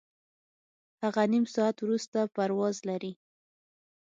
[1.03, 3.13] هغه نیم ساعت وروسته پرواز لري.